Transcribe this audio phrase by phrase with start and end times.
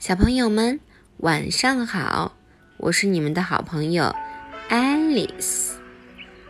[0.00, 0.80] 小朋友们，
[1.18, 2.34] 晚上好！
[2.78, 4.16] 我是你们的好朋友
[4.70, 5.72] Alice。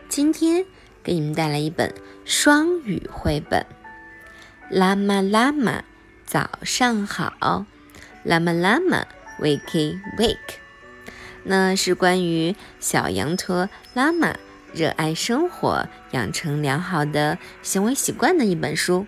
[0.07, 0.65] 今天
[1.03, 1.93] 给你们带来一本
[2.23, 3.65] 双语绘本。
[4.69, 5.83] 拉玛拉玛，
[6.25, 7.65] 早上好！
[8.23, 9.05] 拉玛拉玛
[9.41, 10.37] ，wake Wake。
[11.43, 14.33] 那是关于小羊驼拉玛
[14.73, 19.05] 热爱生活、养成良好的行为习惯的一本书。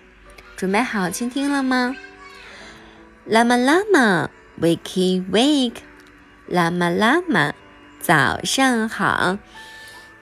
[0.54, 1.96] 准备好倾听了吗？
[3.26, 4.28] 拉玛拉玛
[4.60, 5.78] ，Wakey Wake，
[6.46, 7.54] 拉玛拉玛，
[7.98, 9.38] 早上好。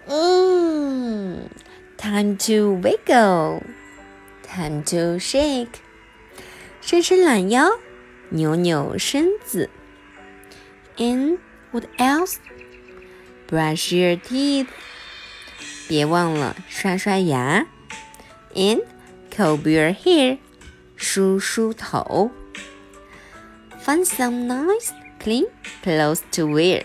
[0.07, 1.51] 嗯
[1.99, 5.81] ，Time to wiggle，Time to shake，
[6.81, 7.71] 伸伸懒腰，
[8.29, 9.69] 扭扭身子。
[10.97, 11.39] And
[11.73, 14.69] what else？Brush your teeth，
[15.89, 17.67] 别忘了刷刷牙。
[18.55, 18.85] And
[19.35, 20.39] comb your hair，
[20.95, 22.31] 梳梳头。
[23.84, 25.46] Find some nice, clean
[25.84, 26.84] clothes to wear.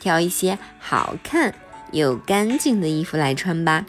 [0.00, 1.54] 挑一些好看
[1.92, 3.84] 又干净的衣服来穿吧。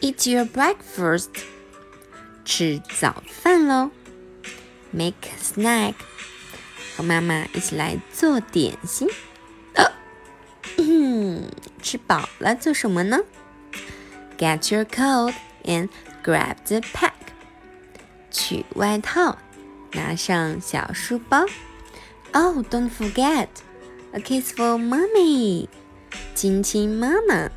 [0.00, 1.28] Eat your breakfast.
[2.44, 3.90] 吃早饭喽。
[4.90, 5.94] Make a snack.
[6.96, 9.08] 和妈妈一起来做点心。
[11.80, 13.20] 吃饱了做什么呢？
[14.36, 15.32] Get your coat
[15.64, 15.88] and
[16.22, 17.12] grab the pack.
[18.30, 19.38] 取外套。
[19.93, 21.45] 拿上小书包。
[22.33, 23.47] Oh, don't forget,
[24.11, 25.67] a kiss for mommy，
[26.35, 27.49] 亲亲妈妈。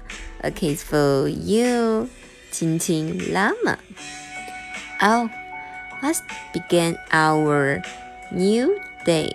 [0.42, 2.08] A kiss for you，
[2.50, 3.78] 亲亲妈妈。
[5.00, 5.28] Oh,
[6.02, 6.20] let's
[6.52, 7.82] begin our
[8.30, 8.70] new
[9.04, 9.34] day，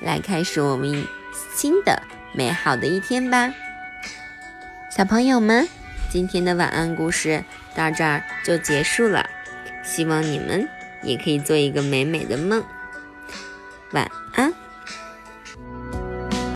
[0.00, 1.06] 来开始我们
[1.54, 2.02] 新的
[2.34, 3.52] 美好的一天吧。
[4.94, 5.66] 小朋友们，
[6.10, 7.42] 今天的晚安故事
[7.74, 9.28] 到这儿就结束了，
[9.82, 10.68] 希望你们。
[11.02, 12.64] 也可以做一个美美的梦，
[13.92, 14.52] 晚安。